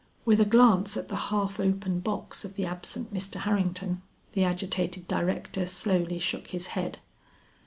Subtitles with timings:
[0.25, 3.35] With a glance at the half open box of the absent Mr.
[3.41, 4.01] Harrington,
[4.33, 6.97] the agitated director slowly shook his head.